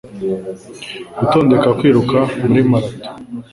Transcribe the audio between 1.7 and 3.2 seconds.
kwiruka muri marato,